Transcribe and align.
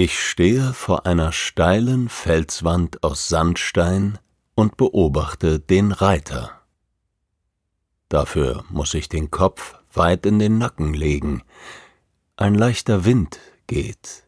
Ich 0.00 0.20
stehe 0.20 0.74
vor 0.74 1.06
einer 1.06 1.32
steilen 1.32 2.08
Felswand 2.08 3.02
aus 3.02 3.28
Sandstein 3.28 4.20
und 4.54 4.76
beobachte 4.76 5.58
den 5.58 5.90
Reiter. 5.90 6.52
Dafür 8.08 8.64
muss 8.70 8.94
ich 8.94 9.08
den 9.08 9.32
Kopf 9.32 9.74
weit 9.92 10.24
in 10.24 10.38
den 10.38 10.56
Nacken 10.56 10.94
legen. 10.94 11.42
Ein 12.36 12.54
leichter 12.54 13.04
Wind 13.04 13.40
geht. 13.66 14.22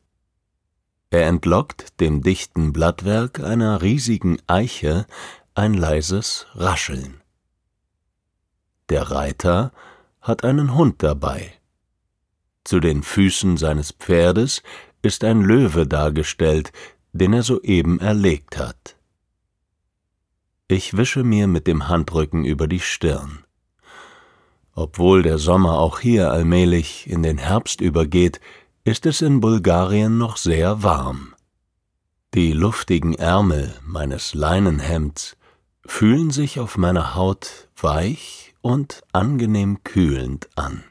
Er 1.10 1.28
entlockt 1.28 2.00
dem 2.00 2.20
dichten 2.20 2.72
Blattwerk 2.72 3.38
einer 3.38 3.80
riesigen 3.80 4.38
Eiche 4.48 5.06
ein 5.54 5.74
leises 5.74 6.48
Rascheln. 6.54 7.20
Der 8.88 9.02
Reiter 9.12 9.70
hat 10.20 10.42
einen 10.42 10.74
Hund 10.74 11.00
dabei. 11.04 11.52
Zu 12.64 12.80
den 12.80 13.04
Füßen 13.04 13.56
seines 13.56 13.92
Pferdes 13.92 14.62
ist 15.02 15.24
ein 15.24 15.42
Löwe 15.42 15.86
dargestellt, 15.86 16.72
den 17.12 17.32
er 17.32 17.42
soeben 17.42 18.00
erlegt 18.00 18.58
hat. 18.58 18.96
Ich 20.68 20.96
wische 20.96 21.24
mir 21.24 21.48
mit 21.48 21.66
dem 21.66 21.88
Handrücken 21.88 22.44
über 22.44 22.68
die 22.68 22.80
Stirn. 22.80 23.44
Obwohl 24.74 25.22
der 25.22 25.38
Sommer 25.38 25.78
auch 25.78 25.98
hier 25.98 26.30
allmählich 26.30 27.10
in 27.10 27.22
den 27.22 27.38
Herbst 27.38 27.80
übergeht, 27.80 28.40
ist 28.84 29.04
es 29.04 29.20
in 29.20 29.40
Bulgarien 29.40 30.16
noch 30.16 30.36
sehr 30.36 30.82
warm. 30.82 31.34
Die 32.34 32.52
luftigen 32.52 33.14
Ärmel 33.14 33.74
meines 33.84 34.34
Leinenhemds 34.34 35.36
fühlen 35.84 36.30
sich 36.30 36.60
auf 36.60 36.78
meiner 36.78 37.16
Haut 37.16 37.68
weich 37.76 38.54
und 38.60 39.02
angenehm 39.12 39.82
kühlend 39.82 40.48
an. 40.54 40.84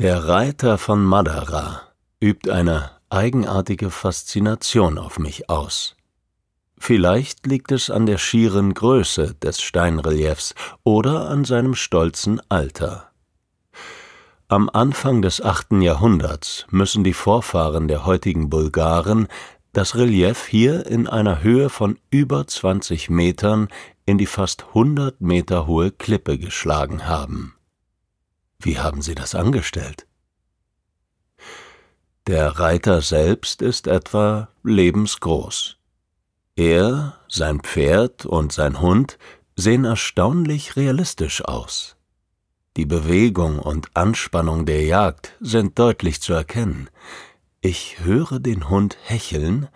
Der 0.00 0.28
Reiter 0.28 0.78
von 0.78 1.02
Madara 1.02 1.82
übt 2.20 2.48
eine 2.48 2.92
eigenartige 3.10 3.90
Faszination 3.90 4.96
auf 4.96 5.18
mich 5.18 5.50
aus. 5.50 5.96
Vielleicht 6.78 7.48
liegt 7.48 7.72
es 7.72 7.90
an 7.90 8.06
der 8.06 8.18
schieren 8.18 8.74
Größe 8.74 9.34
des 9.34 9.60
Steinreliefs 9.60 10.54
oder 10.84 11.28
an 11.28 11.44
seinem 11.44 11.74
stolzen 11.74 12.40
Alter. 12.48 13.10
Am 14.46 14.70
Anfang 14.72 15.20
des 15.20 15.42
achten 15.42 15.82
Jahrhunderts 15.82 16.64
müssen 16.70 17.02
die 17.02 17.12
Vorfahren 17.12 17.88
der 17.88 18.06
heutigen 18.06 18.50
Bulgaren 18.50 19.26
das 19.72 19.96
Relief 19.96 20.46
hier 20.46 20.86
in 20.86 21.08
einer 21.08 21.42
Höhe 21.42 21.70
von 21.70 21.98
über 22.10 22.46
20 22.46 23.10
Metern 23.10 23.66
in 24.06 24.16
die 24.16 24.26
fast 24.26 24.66
100 24.68 25.20
Meter 25.20 25.66
hohe 25.66 25.90
Klippe 25.90 26.38
geschlagen 26.38 27.08
haben. 27.08 27.57
Wie 28.60 28.78
haben 28.78 29.02
sie 29.02 29.14
das 29.14 29.34
angestellt? 29.34 30.06
Der 32.26 32.58
Reiter 32.58 33.00
selbst 33.00 33.62
ist 33.62 33.86
etwa 33.86 34.48
lebensgroß. 34.62 35.76
Er, 36.56 37.18
sein 37.28 37.60
Pferd 37.60 38.26
und 38.26 38.52
sein 38.52 38.80
Hund 38.80 39.16
sehen 39.56 39.84
erstaunlich 39.84 40.76
realistisch 40.76 41.44
aus. 41.44 41.96
Die 42.76 42.84
Bewegung 42.84 43.58
und 43.60 43.96
Anspannung 43.96 44.66
der 44.66 44.84
Jagd 44.84 45.32
sind 45.40 45.78
deutlich 45.78 46.20
zu 46.20 46.32
erkennen. 46.32 46.90
Ich 47.60 48.00
höre 48.00 48.40
den 48.40 48.68
Hund 48.68 48.98
hecheln 49.02 49.68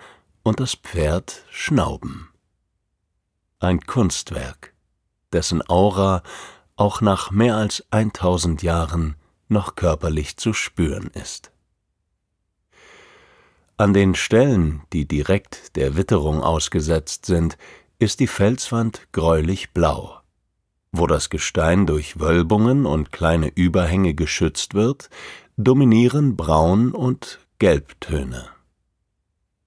und 0.42 0.60
das 0.60 0.74
Pferd 0.74 1.44
schnauben. 1.50 2.28
Ein 3.60 3.80
Kunstwerk, 3.80 4.74
dessen 5.32 5.62
Aura 5.68 6.22
auch 6.82 7.00
nach 7.00 7.30
mehr 7.30 7.56
als 7.56 7.84
1000 7.92 8.64
Jahren 8.64 9.14
noch 9.46 9.76
körperlich 9.76 10.36
zu 10.36 10.52
spüren 10.52 11.12
ist. 11.14 11.52
An 13.76 13.92
den 13.92 14.16
Stellen, 14.16 14.82
die 14.92 15.06
direkt 15.06 15.76
der 15.76 15.96
Witterung 15.96 16.42
ausgesetzt 16.42 17.26
sind, 17.26 17.56
ist 18.00 18.18
die 18.18 18.26
Felswand 18.26 19.06
gräulich 19.12 19.70
blau. 19.70 20.22
Wo 20.90 21.06
das 21.06 21.30
Gestein 21.30 21.86
durch 21.86 22.18
Wölbungen 22.18 22.84
und 22.84 23.12
kleine 23.12 23.46
Überhänge 23.54 24.14
geschützt 24.14 24.74
wird, 24.74 25.08
dominieren 25.56 26.36
Braun- 26.36 26.90
und 26.90 27.38
Gelbtöne. 27.60 28.48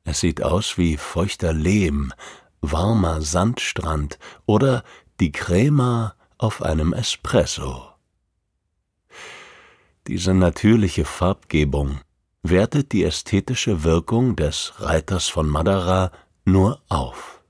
Es 0.03 0.19
sieht 0.19 0.43
aus 0.43 0.77
wie 0.77 0.97
feuchter 0.97 1.53
Lehm, 1.53 2.11
warmer 2.59 3.21
Sandstrand 3.21 4.19
oder 4.45 4.83
die 5.21 5.31
Crema 5.31 6.15
auf 6.37 6.61
einem 6.61 6.93
Espresso. 6.93 7.87
Diese 10.07 10.33
natürliche 10.33 11.05
Farbgebung 11.05 12.01
wertet 12.43 12.91
die 12.91 13.03
ästhetische 13.03 13.83
Wirkung 13.83 14.35
des 14.35 14.73
Reiters 14.77 15.27
von 15.27 15.49
Madara 15.49 16.11
nur 16.45 16.81
auf. 16.89 17.41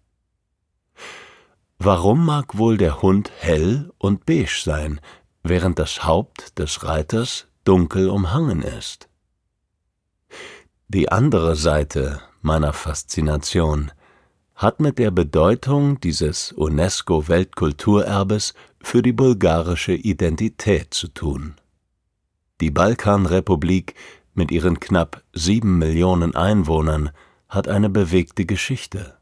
Warum 1.77 2.25
mag 2.25 2.57
wohl 2.57 2.77
der 2.77 3.01
Hund 3.01 3.29
hell 3.37 3.91
und 3.97 4.25
beige 4.25 4.61
sein, 4.63 5.01
während 5.43 5.79
das 5.79 6.05
Haupt 6.05 6.57
des 6.57 6.83
Reiters 6.83 7.47
dunkel 7.65 8.09
umhangen 8.09 8.61
ist? 8.61 9.09
Die 10.87 11.11
andere 11.11 11.57
Seite 11.57 12.21
meiner 12.41 12.71
Faszination 12.71 13.91
hat 14.55 14.79
mit 14.79 14.97
der 14.97 15.11
Bedeutung 15.11 15.99
dieses 15.99 16.53
UNESCO-Weltkulturerbes 16.53 18.53
für 18.85 19.01
die 19.01 19.13
bulgarische 19.13 19.93
Identität 19.93 20.93
zu 20.93 21.07
tun. 21.07 21.55
Die 22.61 22.69
Balkanrepublik 22.69 23.95
mit 24.35 24.51
ihren 24.51 24.79
knapp 24.79 25.23
sieben 25.33 25.79
Millionen 25.79 26.35
Einwohnern 26.35 27.09
hat 27.49 27.67
eine 27.67 27.89
bewegte 27.89 28.45
Geschichte. 28.45 29.17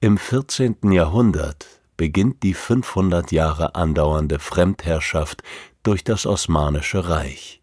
Im 0.00 0.18
14. 0.18 0.90
Jahrhundert 0.90 1.68
beginnt 1.96 2.42
die 2.42 2.52
500 2.52 3.30
Jahre 3.30 3.76
andauernde 3.76 4.40
Fremdherrschaft 4.40 5.44
durch 5.84 6.02
das 6.02 6.26
Osmanische 6.26 7.08
Reich. 7.08 7.62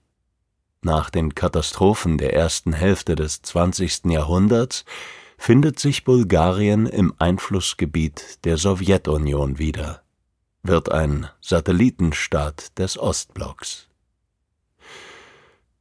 Nach 0.81 1.09
den 1.09 1.35
Katastrophen 1.35 2.17
der 2.17 2.33
ersten 2.33 2.71
Hälfte 2.71 3.17
des 3.17 3.41
20. 3.41 4.05
Jahrhunderts 4.05 4.85
findet 5.37 5.77
sich 5.77 6.05
Bulgarien 6.05 6.85
im 6.85 7.13
Einflussgebiet 7.19 8.45
der 8.45 8.55
Sowjetunion 8.55 9.59
wieder, 9.59 10.04
wird 10.67 10.91
ein 10.91 11.27
Satellitenstaat 11.41 12.77
des 12.77 12.97
Ostblocks. 12.97 13.87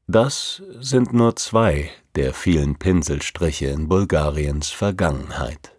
Das 0.06 0.62
sind 0.80 1.12
nur 1.12 1.36
zwei 1.36 1.90
der 2.14 2.34
vielen 2.34 2.78
Pinselstriche 2.78 3.66
in 3.66 3.88
Bulgariens 3.88 4.70
Vergangenheit. 4.70 5.72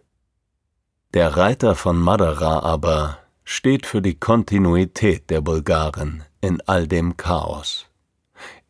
Der 1.14 1.36
Reiter 1.36 1.74
von 1.74 1.96
Madara 1.96 2.60
aber 2.60 3.18
steht 3.44 3.86
für 3.86 4.02
die 4.02 4.18
Kontinuität 4.18 5.30
der 5.30 5.40
Bulgaren 5.40 6.24
in 6.40 6.60
all 6.66 6.88
dem 6.88 7.16
Chaos. 7.16 7.86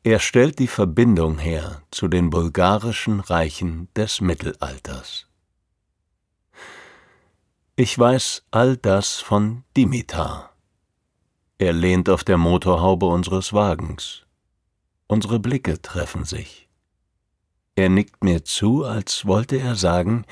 Er 0.05 0.21
stellt 0.21 0.61
die 0.61 0.69
Verbindung 0.69 1.39
her 1.39 1.83
zu 1.91 2.07
den 2.07 2.31
bulgarischen 2.31 3.21
Reichen 3.21 3.89
des 3.97 4.21
Mittelalters. 4.21 5.27
Ich 7.79 7.99
weiß 7.99 8.45
all 8.53 8.79
das 8.79 9.21
von 9.21 9.63
Dimitar. 9.77 10.57
Er 11.59 11.75
lehnt 11.75 12.09
auf 12.09 12.25
der 12.25 12.39
Motorhaube 12.39 13.05
unseres 13.05 13.53
Wagens. 13.53 14.25
Unsere 15.09 15.39
Blicke 15.39 15.83
treffen 15.83 16.25
sich. 16.25 16.71
Er 17.75 17.91
nickt 17.91 18.25
mir 18.25 18.47
zu, 18.47 18.85
als 18.85 19.27
wollte 19.27 19.59
er 19.59 19.75
sagen, 19.75 20.25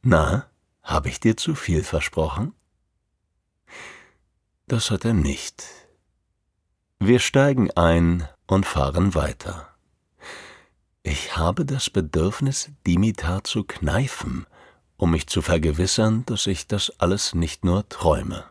na, 0.00 0.46
habe 0.82 1.10
ich 1.10 1.20
dir 1.20 1.36
zu 1.36 1.54
viel 1.54 1.84
versprochen? 1.84 2.54
Das 4.66 4.90
hat 4.90 5.04
er 5.04 5.12
nicht. 5.12 5.62
Wir 6.98 7.18
steigen 7.18 7.70
ein 7.72 8.26
und 8.46 8.64
fahren 8.64 9.14
weiter. 9.14 9.68
Ich 11.02 11.36
habe 11.36 11.66
das 11.66 11.90
Bedürfnis, 11.90 12.70
Dimitar 12.86 13.44
zu 13.44 13.64
kneifen, 13.64 14.46
um 15.00 15.12
mich 15.12 15.26
zu 15.28 15.40
vergewissern, 15.40 16.24
dass 16.26 16.46
ich 16.46 16.66
das 16.66 16.92
alles 17.00 17.34
nicht 17.34 17.64
nur 17.64 17.88
träume. 17.88 18.44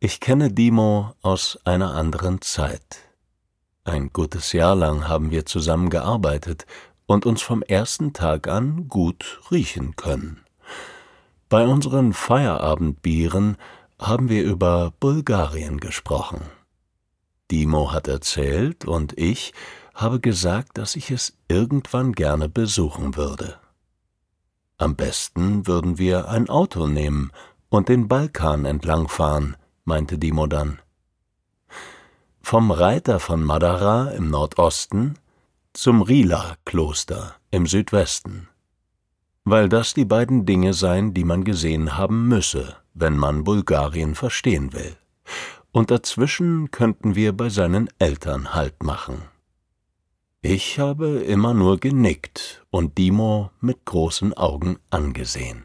Ich 0.00 0.18
kenne 0.18 0.50
Dimo 0.50 1.14
aus 1.22 1.58
einer 1.64 1.94
anderen 1.94 2.40
Zeit. 2.40 2.98
Ein 3.84 4.12
gutes 4.12 4.52
Jahr 4.52 4.74
lang 4.74 5.06
haben 5.06 5.30
wir 5.30 5.46
zusammen 5.46 5.88
gearbeitet 5.88 6.66
und 7.06 7.26
uns 7.26 7.42
vom 7.42 7.62
ersten 7.62 8.12
Tag 8.12 8.48
an 8.48 8.88
gut 8.88 9.40
riechen 9.52 9.94
können. 9.94 10.40
Bei 11.48 11.64
unseren 11.64 12.12
Feierabendbieren 12.12 13.56
haben 14.00 14.28
wir 14.28 14.42
über 14.42 14.92
Bulgarien 14.98 15.78
gesprochen. 15.78 16.40
Dimo 17.52 17.92
hat 17.92 18.08
erzählt 18.08 18.84
und 18.84 19.16
ich 19.16 19.52
habe 19.94 20.18
gesagt, 20.18 20.76
dass 20.76 20.96
ich 20.96 21.12
es 21.12 21.34
irgendwann 21.46 22.12
gerne 22.12 22.48
besuchen 22.48 23.16
würde. 23.16 23.60
Am 24.80 24.96
besten 24.96 25.66
würden 25.66 25.98
wir 25.98 26.30
ein 26.30 26.48
Auto 26.48 26.86
nehmen 26.86 27.32
und 27.68 27.90
den 27.90 28.08
Balkan 28.08 28.64
entlangfahren, 28.64 29.58
meinte 29.84 30.16
Dimo 30.16 30.46
dann. 30.46 30.78
Vom 32.40 32.70
Reiter 32.70 33.20
von 33.20 33.44
Madara 33.44 34.08
im 34.12 34.30
Nordosten 34.30 35.18
zum 35.74 36.00
Rila-Kloster 36.00 37.34
im 37.50 37.66
Südwesten, 37.66 38.48
weil 39.44 39.68
das 39.68 39.92
die 39.92 40.06
beiden 40.06 40.46
Dinge 40.46 40.72
seien, 40.72 41.12
die 41.12 41.24
man 41.24 41.44
gesehen 41.44 41.98
haben 41.98 42.26
müsse, 42.28 42.74
wenn 42.94 43.18
man 43.18 43.44
Bulgarien 43.44 44.14
verstehen 44.14 44.72
will, 44.72 44.96
und 45.72 45.90
dazwischen 45.90 46.70
könnten 46.70 47.14
wir 47.14 47.36
bei 47.36 47.50
seinen 47.50 47.90
Eltern 47.98 48.54
Halt 48.54 48.82
machen. 48.82 49.24
Ich 50.42 50.78
habe 50.78 51.18
immer 51.20 51.52
nur 51.52 51.78
genickt 51.78 52.64
und 52.70 52.96
Dimo 52.96 53.50
mit 53.60 53.84
großen 53.84 54.32
Augen 54.32 54.78
angesehen. 54.88 55.64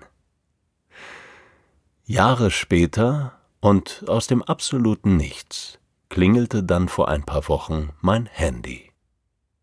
Jahre 2.04 2.52
später 2.52 3.40
und 3.62 4.04
aus 4.08 4.28
dem 4.28 4.44
absoluten 4.44 5.16
Nichts 5.16 5.80
klingelte 6.10 6.62
dann 6.62 6.90
vor 6.90 7.08
ein 7.08 7.24
paar 7.24 7.48
Wochen 7.48 7.92
mein 8.02 8.26
Handy. 8.26 8.92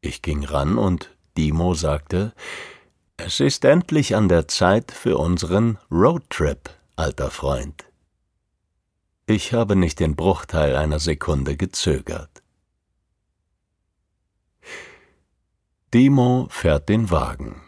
Ich 0.01 0.23
ging 0.23 0.45
ran 0.45 0.79
und 0.79 1.15
Dimo 1.37 1.75
sagte, 1.75 2.33
es 3.19 3.39
ist 3.39 3.67
endlich 3.67 4.17
an 4.17 4.31
der 4.31 4.49
Zeit 4.49 4.93
für 4.93 5.19
unseren 5.19 5.79
Roadtrip, 5.91 6.71
alter 6.97 7.31
Freund. 7.31 7.85
Ich 9.27 9.53
habe 9.53 9.77
nicht 9.77 10.01
den 10.01 10.17
Bruchteil 10.17 10.75
einer 10.75 10.99
Sekunde 10.99 11.59
gezögert. 11.59 12.42
Dimo 15.95 16.47
fährt 16.49 16.89
den 16.89 17.11
Wagen. 17.11 17.61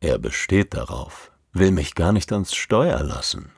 Er 0.00 0.18
besteht 0.18 0.74
darauf, 0.74 1.30
will 1.52 1.70
mich 1.70 1.94
gar 1.94 2.10
nicht 2.10 2.32
ans 2.32 2.54
Steuer 2.54 3.00
lassen. 3.04 3.52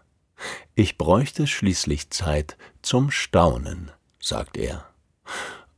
Ich 0.74 0.98
bräuchte 0.98 1.46
schließlich 1.46 2.10
Zeit 2.10 2.58
zum 2.82 3.10
Staunen, 3.10 3.90
sagt 4.20 4.58
er. 4.58 4.84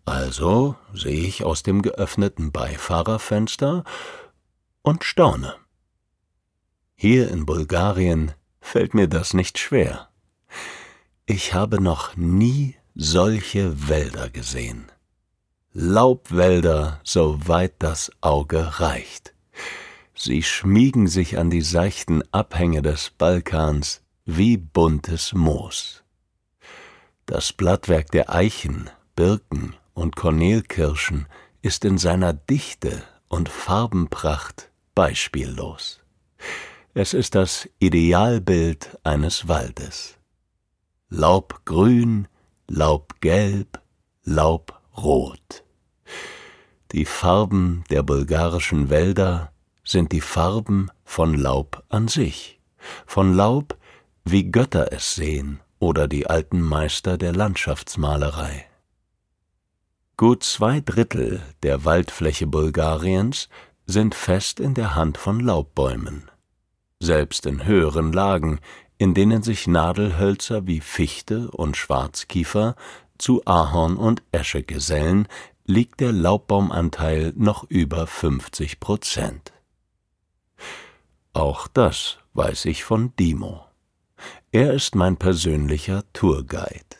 Also 0.04 0.74
sehe 0.92 1.20
ich 1.20 1.44
aus 1.44 1.62
dem 1.62 1.82
geöffneten 1.82 2.50
Beifahrerfenster 2.50 3.84
und 4.82 5.04
staune. 5.04 5.54
Hier 6.96 7.30
in 7.30 7.46
Bulgarien 7.46 8.32
fällt 8.60 8.92
mir 8.92 9.06
das 9.06 9.34
nicht 9.34 9.56
schwer. 9.58 10.08
Ich 11.26 11.54
habe 11.54 11.80
noch 11.80 12.16
nie 12.16 12.74
solche 12.96 13.88
Wälder 13.88 14.30
gesehen. 14.30 14.90
Laubwälder, 15.78 17.00
soweit 17.04 17.74
das 17.80 18.10
Auge 18.22 18.80
reicht. 18.80 19.34
Sie 20.14 20.42
schmiegen 20.42 21.06
sich 21.06 21.36
an 21.36 21.50
die 21.50 21.60
seichten 21.60 22.22
Abhänge 22.32 22.80
des 22.80 23.10
Balkans 23.10 24.00
wie 24.24 24.56
buntes 24.56 25.34
Moos. 25.34 26.02
Das 27.26 27.52
Blattwerk 27.52 28.10
der 28.10 28.30
Eichen, 28.30 28.88
Birken 29.16 29.76
und 29.92 30.16
Kornelkirschen 30.16 31.26
ist 31.60 31.84
in 31.84 31.98
seiner 31.98 32.32
Dichte 32.32 33.02
und 33.28 33.50
Farbenpracht 33.50 34.70
beispiellos. 34.94 36.00
Es 36.94 37.12
ist 37.12 37.34
das 37.34 37.68
Idealbild 37.80 38.96
eines 39.04 39.46
Waldes. 39.46 40.16
Laubgrün, 41.10 42.28
Laubgelb, 42.66 43.78
Laubrot. 44.24 45.65
Die 46.96 47.04
Farben 47.04 47.84
der 47.90 48.02
bulgarischen 48.02 48.88
Wälder 48.88 49.52
sind 49.84 50.12
die 50.12 50.22
Farben 50.22 50.90
von 51.04 51.34
Laub 51.34 51.84
an 51.90 52.08
sich, 52.08 52.58
von 53.04 53.34
Laub, 53.34 53.76
wie 54.24 54.50
Götter 54.50 54.94
es 54.94 55.14
sehen 55.14 55.60
oder 55.78 56.08
die 56.08 56.26
alten 56.26 56.62
Meister 56.62 57.18
der 57.18 57.34
Landschaftsmalerei. 57.34 58.64
Gut 60.16 60.42
zwei 60.42 60.80
Drittel 60.80 61.42
der 61.62 61.84
Waldfläche 61.84 62.46
Bulgariens 62.46 63.50
sind 63.84 64.14
fest 64.14 64.58
in 64.58 64.72
der 64.72 64.94
Hand 64.94 65.18
von 65.18 65.38
Laubbäumen. 65.40 66.30
Selbst 66.98 67.44
in 67.44 67.66
höheren 67.66 68.10
Lagen, 68.14 68.58
in 68.96 69.12
denen 69.12 69.42
sich 69.42 69.66
Nadelhölzer 69.66 70.66
wie 70.66 70.80
Fichte 70.80 71.50
und 71.50 71.76
Schwarzkiefer 71.76 72.74
zu 73.18 73.42
Ahorn 73.44 73.98
und 73.98 74.22
Esche 74.32 74.62
gesellen, 74.62 75.28
liegt 75.66 76.00
der 76.00 76.12
Laubbaumanteil 76.12 77.32
noch 77.36 77.64
über 77.68 78.06
50 78.06 78.78
Prozent. 78.78 79.52
Auch 81.32 81.66
das 81.66 82.18
weiß 82.34 82.66
ich 82.66 82.84
von 82.84 83.14
Dimo. 83.16 83.64
Er 84.52 84.72
ist 84.72 84.94
mein 84.94 85.16
persönlicher 85.16 86.04
Tourguide. 86.12 86.96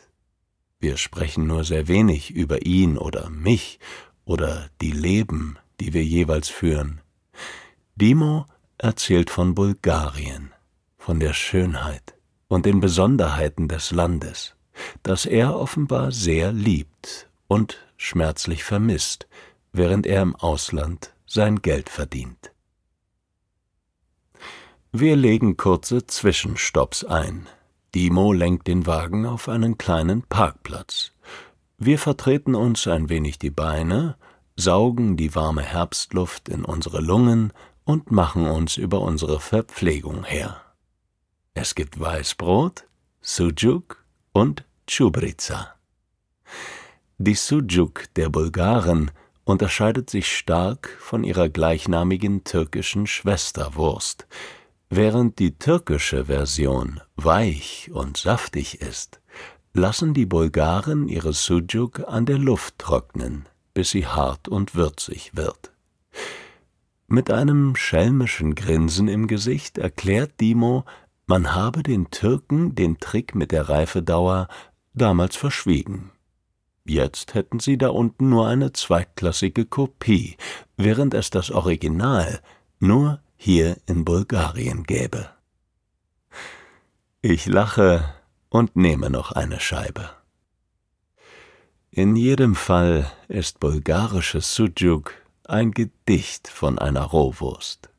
Wir 0.79 0.97
sprechen 0.97 1.47
nur 1.47 1.63
sehr 1.63 1.87
wenig 1.87 2.31
über 2.31 2.65
ihn 2.65 2.97
oder 2.97 3.29
mich 3.29 3.79
oder 4.25 4.69
die 4.81 4.91
Leben, 4.91 5.57
die 5.79 5.93
wir 5.93 6.03
jeweils 6.03 6.49
führen. 6.49 7.01
Dimo 7.95 8.45
erzählt 8.77 9.29
von 9.29 9.55
Bulgarien, 9.55 10.53
von 10.97 11.19
der 11.19 11.33
Schönheit 11.33 12.15
und 12.47 12.65
den 12.65 12.81
Besonderheiten 12.81 13.69
des 13.69 13.91
Landes, 13.91 14.55
das 15.01 15.25
er 15.25 15.55
offenbar 15.55 16.11
sehr 16.11 16.51
liebt 16.51 17.27
und 17.47 17.77
schmerzlich 17.97 18.63
vermisst, 18.63 19.27
während 19.71 20.05
er 20.05 20.21
im 20.21 20.35
Ausland 20.35 21.13
sein 21.25 21.61
Geld 21.61 21.89
verdient. 21.89 22.51
Wir 24.91 25.15
legen 25.15 25.57
kurze 25.57 26.07
Zwischenstopps 26.07 27.03
ein. 27.03 27.47
Dimo 27.93 28.31
lenkt 28.33 28.67
den 28.67 28.85
Wagen 28.85 29.25
auf 29.25 29.49
einen 29.49 29.77
kleinen 29.77 30.23
Parkplatz. 30.23 31.11
Wir 31.77 31.99
vertreten 31.99 32.55
uns 32.55 32.87
ein 32.87 33.09
wenig 33.09 33.37
die 33.37 33.51
Beine, 33.51 34.17
saugen 34.55 35.17
die 35.17 35.35
warme 35.35 35.61
Herbstluft 35.61 36.49
in 36.49 36.65
unsere 36.65 37.01
Lungen 37.01 37.53
und 37.83 38.11
machen 38.11 38.47
uns 38.47 38.77
über 38.77 39.01
unsere 39.01 39.39
Verpflegung 39.39 40.23
her. 40.23 40.61
Es 41.53 41.75
gibt 41.75 41.99
Weißbrot, 41.99 42.85
Sujuk 43.21 44.03
und 44.33 44.65
Chubrica. 44.87 45.76
Die 47.17 47.35
Sujuk 47.35 48.05
der 48.15 48.29
Bulgaren 48.29 49.11
unterscheidet 49.43 50.09
sich 50.09 50.35
stark 50.35 50.89
von 50.99 51.23
ihrer 51.23 51.49
gleichnamigen 51.49 52.43
türkischen 52.43 53.07
Schwesterwurst, 53.07 54.27
Während 54.89 55.39
die 55.39 55.57
türkische 55.57 56.25
Version 56.25 57.01
weich 57.17 57.89
und 57.91 58.15
saftig 58.15 58.79
ist, 58.79 59.19
lassen 59.73 60.13
die 60.13 60.25
Bulgaren 60.25 61.09
ihre 61.09 61.33
Sujuk 61.33 62.07
an 62.07 62.25
der 62.25 62.37
Luft 62.37 62.79
trocknen, 62.79 63.45
bis 63.73 63.89
sie 63.89 64.07
hart 64.07 64.47
und 64.47 64.75
würzig 64.75 65.31
wird. 65.35 65.73
Mit 67.07 67.29
einem 67.31 67.75
schelmischen 67.75 68.55
Grinsen 68.55 69.09
im 69.09 69.27
Gesicht 69.27 69.77
erklärt 69.77 70.39
Dimo, 70.39 70.85
man 71.25 71.53
habe 71.53 71.83
den 71.83 72.09
Türken 72.09 72.73
den 72.73 72.97
Trick 72.97 73.35
mit 73.35 73.51
der 73.51 73.67
Reifedauer 73.67 74.47
damals 74.93 75.35
verschwiegen. 75.35 76.11
Jetzt 76.89 77.33
hätten 77.33 77.59
sie 77.59 77.77
da 77.77 77.89
unten 77.89 78.29
nur 78.29 78.47
eine 78.47 78.71
zweitklassige 78.71 79.65
Kopie, 79.65 80.37
während 80.77 81.13
es 81.13 81.29
das 81.29 81.51
Original 81.51 82.41
nur 82.79 83.21
hier 83.35 83.77
in 83.87 84.05
Bulgarien 84.05 84.83
gäbe. 84.83 85.29
Ich 87.21 87.45
lache 87.45 88.13
und 88.49 88.77
nehme 88.77 89.09
noch 89.09 89.33
eine 89.33 89.59
Scheibe. 89.59 90.11
In 91.91 92.15
jedem 92.15 92.55
Fall 92.55 93.11
ist 93.27 93.59
bulgarisches 93.59 94.55
Sujuk 94.55 95.13
ein 95.43 95.71
Gedicht 95.71 96.47
von 96.47 96.79
einer 96.79 97.03
Rohwurst. 97.03 97.89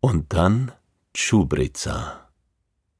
Und 0.00 0.32
dann 0.32 0.70
Tschubrica, 1.14 2.28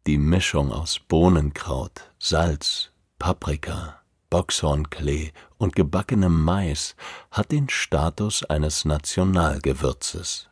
die 0.07 0.19
Mischung 0.19 0.73
aus 0.73 0.99
Bohnenkraut, 0.99 2.11
Salz, 2.19 2.91
Paprika, 3.19 4.04
Boxhornklee 4.35 5.31
und 5.59 5.77
gebackenem 5.77 6.43
Mais 6.43 6.97
hat 7.31 7.53
den 7.53 7.69
Status 7.69 8.43
eines 8.43 8.85
Nationalgewürzes. 8.85 10.49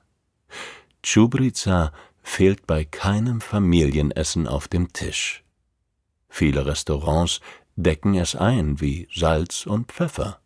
Tschubrica 1.03 1.93
fehlt 2.23 2.69
bei 2.69 2.85
keinem 2.85 3.41
Familienessen 3.41 4.47
auf 4.47 4.69
dem 4.69 4.93
Tisch. 4.93 5.43
Viele 6.29 6.65
Restaurants 6.65 7.41
decken 7.75 8.15
es 8.15 8.37
ein 8.37 8.81
wie 8.81 9.09
Salz 9.13 9.67
und 9.67 9.91
Pfeffer. 9.91 10.39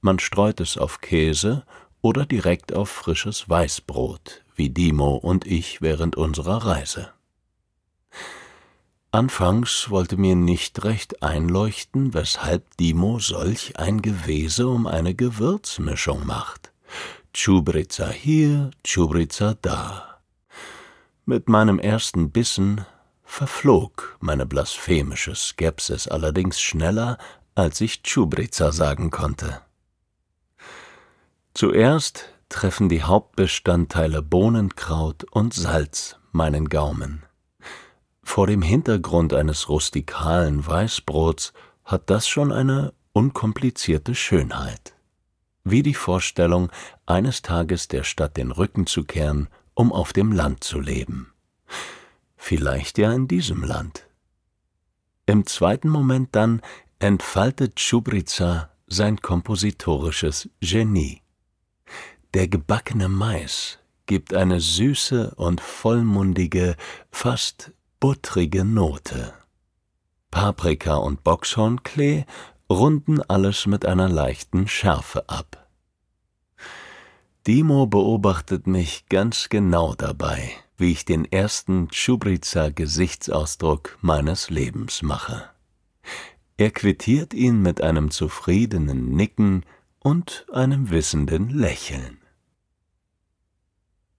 Man 0.00 0.18
streut 0.18 0.58
es 0.58 0.78
auf 0.78 1.02
Käse 1.02 1.66
oder 2.00 2.24
direkt 2.24 2.72
auf 2.72 2.88
frisches 2.88 3.50
Weißbrot, 3.50 4.44
wie 4.56 4.70
Dimo 4.70 5.16
und 5.16 5.46
ich 5.46 5.82
während 5.82 6.16
unserer 6.16 6.64
Reise. 6.64 7.12
Anfangs 9.14 9.90
wollte 9.90 10.16
mir 10.16 10.36
nicht 10.36 10.84
recht 10.84 11.22
einleuchten, 11.22 12.14
weshalb 12.14 12.78
Dimo 12.78 13.18
solch 13.18 13.78
ein 13.78 14.00
Gewese 14.00 14.66
um 14.68 14.86
eine 14.86 15.14
Gewürzmischung 15.14 16.26
macht. 16.26 16.72
Tschubrica 17.34 18.08
hier, 18.08 18.70
Tschubrica 18.82 19.54
da. 19.60 20.22
Mit 21.26 21.50
meinem 21.50 21.78
ersten 21.78 22.30
Bissen 22.30 22.86
verflog 23.22 24.16
meine 24.20 24.46
blasphemische 24.46 25.34
Skepsis 25.34 26.08
allerdings 26.08 26.58
schneller, 26.58 27.18
als 27.54 27.82
ich 27.82 28.02
Tschubrica 28.02 28.72
sagen 28.72 29.10
konnte. 29.10 29.60
Zuerst 31.52 32.32
treffen 32.48 32.88
die 32.88 33.02
Hauptbestandteile 33.02 34.22
Bohnenkraut 34.22 35.24
und 35.32 35.52
Salz 35.52 36.16
meinen 36.32 36.70
Gaumen. 36.70 37.24
Vor 38.22 38.46
dem 38.46 38.62
Hintergrund 38.62 39.34
eines 39.34 39.68
rustikalen 39.68 40.66
Weißbrots 40.66 41.52
hat 41.84 42.08
das 42.08 42.28
schon 42.28 42.52
eine 42.52 42.94
unkomplizierte 43.12 44.14
Schönheit. 44.14 44.94
Wie 45.64 45.82
die 45.82 45.94
Vorstellung, 45.94 46.70
eines 47.06 47.42
Tages 47.42 47.88
der 47.88 48.04
Stadt 48.04 48.36
den 48.36 48.50
Rücken 48.50 48.86
zu 48.86 49.04
kehren, 49.04 49.48
um 49.74 49.92
auf 49.92 50.12
dem 50.12 50.32
Land 50.32 50.64
zu 50.64 50.80
leben. 50.80 51.32
Vielleicht 52.36 52.98
ja 52.98 53.12
in 53.12 53.28
diesem 53.28 53.62
Land. 53.62 54.06
Im 55.26 55.46
zweiten 55.46 55.88
Moment 55.88 56.30
dann 56.32 56.60
entfaltet 56.98 57.80
Schubrica 57.80 58.70
sein 58.86 59.20
kompositorisches 59.20 60.48
Genie. 60.60 61.22
Der 62.34 62.48
gebackene 62.48 63.08
Mais 63.08 63.78
gibt 64.06 64.34
eine 64.34 64.60
süße 64.60 65.34
und 65.36 65.60
vollmundige, 65.60 66.76
fast 67.10 67.72
buttrige 68.02 68.64
Note. 68.64 69.32
Paprika 70.32 70.96
und 70.96 71.22
Boxhornklee 71.22 72.24
runden 72.68 73.22
alles 73.22 73.66
mit 73.66 73.86
einer 73.86 74.08
leichten 74.08 74.66
Schärfe 74.66 75.28
ab. 75.28 75.68
Dimo 77.46 77.86
beobachtet 77.86 78.66
mich 78.66 79.06
ganz 79.08 79.48
genau 79.50 79.94
dabei, 79.94 80.50
wie 80.76 80.90
ich 80.90 81.04
den 81.04 81.30
ersten 81.30 81.90
Tschubrica-Gesichtsausdruck 81.90 83.98
meines 84.00 84.50
Lebens 84.50 85.02
mache. 85.02 85.48
Er 86.56 86.72
quittiert 86.72 87.32
ihn 87.32 87.62
mit 87.62 87.82
einem 87.82 88.10
zufriedenen 88.10 89.10
Nicken 89.10 89.64
und 90.00 90.44
einem 90.52 90.90
wissenden 90.90 91.50
Lächeln. 91.50 92.18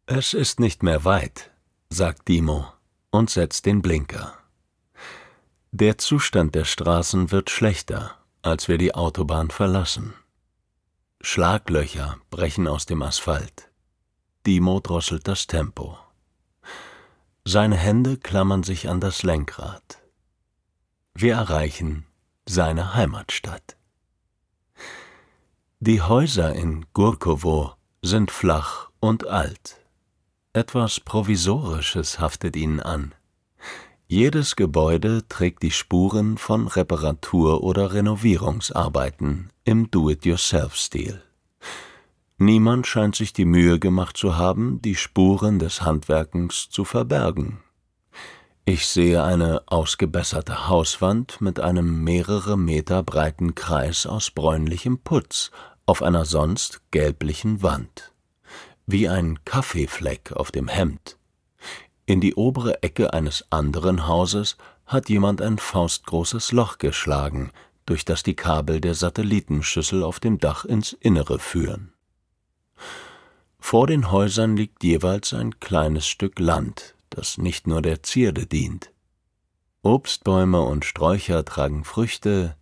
Es 0.06 0.34
ist 0.34 0.62
nicht 0.62 0.84
mehr 0.84 1.04
weit, 1.04 1.52
sagt 1.90 2.30
Dimo 2.30 2.66
und 3.14 3.30
setzt 3.30 3.68
den 3.68 3.84
Blinker. 3.84 4.34
Der 5.72 6.00
Zustand 6.00 6.56
der 6.56 6.66
Straßen 6.66 7.32
wird 7.32 7.52
schlechter, 7.52 8.18
als 8.42 8.68
wir 8.68 8.80
die 8.80 8.96
Autobahn 8.96 9.52
verlassen. 9.52 10.16
Schlaglöcher 11.22 12.18
brechen 12.32 12.68
aus 12.68 12.88
dem 12.88 13.04
Asphalt. 13.04 13.70
Dimo 14.48 14.80
drosselt 14.80 15.28
das 15.28 15.46
Tempo. 15.46 15.98
Seine 17.46 17.78
Hände 17.78 18.18
klammern 18.18 18.64
sich 18.64 18.90
an 18.90 19.00
das 19.00 19.22
Lenkrad. 19.22 20.02
Wir 21.14 21.36
erreichen 21.36 22.08
seine 22.48 22.96
Heimatstadt. 22.96 23.78
Die 25.80 26.02
Häuser 26.02 26.54
in 26.56 26.88
Gurkowo 26.94 27.74
sind 28.02 28.32
flach 28.32 28.90
und 29.00 29.28
alt. 29.28 29.83
Etwas 30.56 31.00
Provisorisches 31.00 32.20
haftet 32.20 32.56
ihnen 32.56 32.80
an. 32.80 33.16
Jedes 34.06 34.56
Gebäude 34.56 35.28
trägt 35.28 35.64
die 35.64 35.72
Spuren 35.72 36.38
von 36.38 36.68
Reparatur- 36.68 37.64
oder 37.64 37.92
Renovierungsarbeiten 37.92 39.50
im 39.64 39.90
Do-it-yourself-Stil. 39.90 41.24
Niemand 42.38 42.86
scheint 42.86 43.16
sich 43.16 43.34
die 43.34 43.46
Mühe 43.46 43.80
gemacht 43.80 44.16
zu 44.16 44.38
haben, 44.38 44.80
die 44.84 44.94
Spuren 44.96 45.58
des 45.58 45.82
Handwerkens 45.82 46.70
zu 46.70 46.86
verbergen. 46.86 47.58
Ich 48.64 48.86
sehe 48.86 49.24
eine 49.24 49.64
ausgebesserte 49.66 50.68
Hauswand 50.68 51.42
mit 51.42 51.60
einem 51.60 52.04
mehrere 52.04 52.60
Meter 52.60 53.02
breiten 53.02 53.56
Kreis 53.56 54.06
aus 54.06 54.30
bräunlichem 54.30 55.00
Putz 55.00 55.50
auf 55.88 56.04
einer 56.04 56.26
sonst 56.26 56.84
gelblichen 56.92 57.64
Wand 57.64 58.13
wie 58.86 59.08
ein 59.08 59.44
Kaffeefleck 59.46 60.34
auf 60.34 60.52
dem 60.52 60.68
Hemd. 60.68 61.18
In 62.06 62.20
die 62.20 62.36
obere 62.36 62.84
Ecke 62.84 63.14
eines 63.14 63.46
anderen 63.50 64.08
Hauses 64.08 64.58
hat 64.86 65.10
jemand 65.10 65.42
ein 65.42 65.58
faustgroßes 65.58 66.52
Loch 66.52 66.78
geschlagen, 66.78 67.52
durch 67.86 68.06
das 68.06 68.24
die 68.24 68.36
Kabel 68.36 68.82
der 68.82 68.94
Satellitenschüssel 68.94 70.04
auf 70.04 70.20
dem 70.20 70.38
Dach 70.38 70.66
ins 70.66 70.94
Innere 70.94 71.40
führen. 71.40 71.94
Vor 73.60 73.88
den 73.88 74.12
Häusern 74.12 74.58
liegt 74.58 74.84
jeweils 74.84 75.34
ein 75.34 75.60
kleines 75.60 76.08
Stück 76.08 76.40
Land, 76.40 76.96
das 77.10 77.38
nicht 77.38 77.68
nur 77.68 77.82
der 77.82 78.04
Zierde 78.04 78.46
dient. 78.46 78.92
Obstbäume 79.82 80.62
und 80.62 80.86
Sträucher 80.86 81.44
tragen 81.46 81.84
Früchte, 81.84 82.56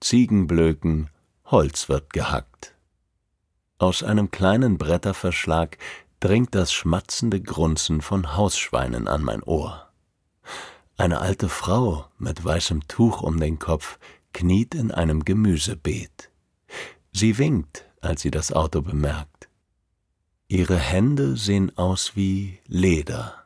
Ziegen 0.00 0.46
blöken, 0.46 1.10
Holz 1.44 1.88
wird 1.88 2.12
gehackt. 2.12 2.74
Aus 3.78 4.02
einem 4.02 4.32
kleinen 4.32 4.76
Bretterverschlag 4.76 5.78
dringt 6.18 6.54
das 6.56 6.72
schmatzende 6.72 7.40
Grunzen 7.40 8.00
von 8.00 8.36
Hausschweinen 8.36 9.06
an 9.06 9.22
mein 9.22 9.42
Ohr. 9.44 9.88
Eine 10.96 11.20
alte 11.20 11.48
Frau 11.48 12.06
mit 12.18 12.44
weißem 12.44 12.88
Tuch 12.88 13.22
um 13.22 13.38
den 13.38 13.60
Kopf 13.60 14.00
kniet 14.32 14.74
in 14.74 14.90
einem 14.90 15.24
Gemüsebeet. 15.24 16.30
Sie 17.12 17.38
winkt, 17.38 17.84
als 18.00 18.22
sie 18.22 18.32
das 18.32 18.52
Auto 18.52 18.82
bemerkt. 18.82 19.48
Ihre 20.48 20.76
Hände 20.76 21.36
sehen 21.36 21.76
aus 21.76 22.16
wie 22.16 22.58
Leder. 22.66 23.44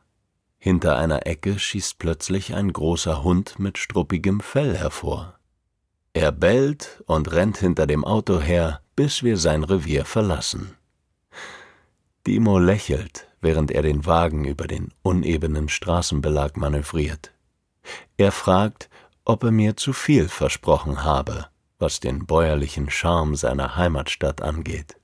Hinter 0.57 0.97
einer 0.97 1.27
Ecke 1.27 1.59
schießt 1.59 1.99
plötzlich 1.99 2.55
ein 2.55 2.73
großer 2.73 3.23
Hund 3.23 3.59
mit 3.59 3.77
struppigem 3.77 4.39
Fell 4.39 4.75
hervor. 4.75 5.37
Er 6.13 6.31
bellt 6.31 7.03
und 7.05 7.31
rennt 7.31 7.57
hinter 7.57 7.85
dem 7.85 8.05
Auto 8.05 8.39
her, 8.39 8.82
bis 8.95 9.23
wir 9.23 9.37
sein 9.37 9.63
Revier 9.63 10.05
verlassen. 10.05 10.75
Dimo 12.25 12.59
lächelt, 12.59 13.27
während 13.41 13.71
er 13.71 13.81
den 13.81 14.05
Wagen 14.05 14.45
über 14.45 14.67
den 14.67 14.93
unebenen 15.01 15.69
Straßenbelag 15.69 16.55
manövriert. 16.55 17.31
Er 18.17 18.31
fragt, 18.31 18.89
ob 19.25 19.43
er 19.43 19.51
mir 19.51 19.75
zu 19.75 19.93
viel 19.93 20.29
versprochen 20.29 21.03
habe, 21.03 21.47
was 21.79 21.99
den 21.99 22.25
bäuerlichen 22.25 22.89
Charme 22.89 23.35
seiner 23.35 23.75
Heimatstadt 23.75 24.41
angeht. 24.41 24.95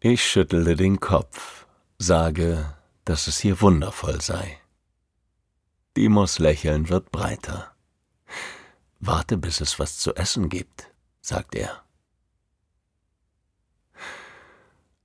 Ich 0.00 0.24
schüttele 0.24 0.76
den 0.76 1.00
Kopf, 1.00 1.66
sage, 1.98 2.74
dass 3.04 3.26
es 3.26 3.38
hier 3.38 3.60
wundervoll 3.60 4.20
sei. 4.20 4.58
Dimos 5.96 6.38
Lächeln 6.38 6.88
wird 6.88 7.10
breiter. 7.12 7.72
Warte, 8.98 9.36
bis 9.36 9.60
es 9.60 9.78
was 9.78 9.98
zu 9.98 10.14
essen 10.14 10.48
gibt, 10.48 10.90
sagt 11.20 11.54
er. 11.54 11.82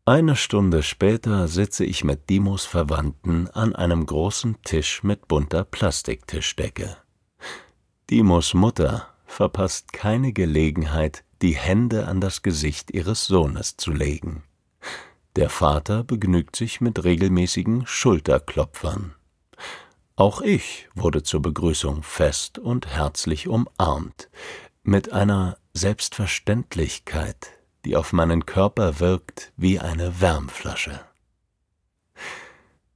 Eine 0.07 0.37
Stunde 0.37 0.83
später 0.83 1.49
sitze 1.49 1.83
ich 1.83 2.05
mit 2.05 2.29
Dimos 2.29 2.63
Verwandten 2.63 3.49
an 3.49 3.75
einem 3.75 4.05
großen 4.05 4.55
Tisch 4.63 5.03
mit 5.03 5.27
bunter 5.27 5.65
Plastiktischdecke. 5.65 6.95
Dimos 8.09 8.53
Mutter 8.53 9.09
verpasst 9.25 9.91
keine 9.91 10.31
Gelegenheit, 10.31 11.25
die 11.41 11.57
Hände 11.57 12.07
an 12.07 12.21
das 12.21 12.41
Gesicht 12.41 12.91
ihres 12.91 13.25
Sohnes 13.25 13.75
zu 13.75 13.91
legen. 13.91 14.43
Der 15.35 15.49
Vater 15.49 16.05
begnügt 16.05 16.55
sich 16.55 16.79
mit 16.79 17.03
regelmäßigen 17.03 17.85
Schulterklopfern. 17.85 19.13
Auch 20.15 20.39
ich 20.39 20.87
wurde 20.95 21.21
zur 21.23 21.41
Begrüßung 21.41 22.01
fest 22.01 22.59
und 22.59 22.87
herzlich 22.87 23.49
umarmt, 23.49 24.29
mit 24.83 25.11
einer 25.11 25.57
Selbstverständlichkeit, 25.73 27.56
die 27.85 27.95
auf 27.95 28.13
meinen 28.13 28.45
Körper 28.45 28.99
wirkt 28.99 29.51
wie 29.57 29.79
eine 29.79 30.21
Wärmflasche. 30.21 30.99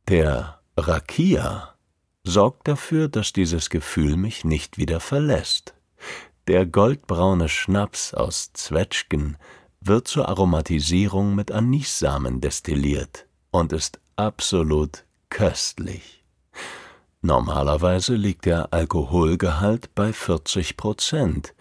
Der 0.07 0.59
Rakia 0.77 1.75
sorgt 2.23 2.67
dafür, 2.67 3.07
dass 3.07 3.33
dieses 3.33 3.69
Gefühl 3.69 4.17
mich 4.17 4.45
nicht 4.45 4.77
wieder 4.77 5.00
verlässt. 5.00 5.73
Der 6.47 6.65
goldbraune 6.65 7.50
Schnaps 7.50 8.13
aus 8.13 8.51
Zwetschgen 8.53 9.38
wird 9.79 10.07
zur 10.07 10.29
Aromatisierung 10.29 11.35
mit 11.35 11.51
Anissamen 11.51 12.41
destilliert 12.41 13.27
und 13.51 13.73
ist 13.73 14.00
absolut 14.15 15.05
köstlich. 15.29 16.23
Normalerweise 17.21 18.15
liegt 18.15 18.45
der 18.45 18.73
Alkoholgehalt 18.73 19.93
bei 19.93 20.11
40 20.11 20.75
Prozent, 20.77 21.53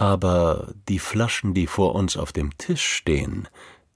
aber 0.00 0.72
die 0.88 0.98
Flaschen, 0.98 1.52
die 1.52 1.66
vor 1.66 1.94
uns 1.94 2.16
auf 2.16 2.32
dem 2.32 2.56
Tisch 2.56 2.86
stehen, 2.86 3.48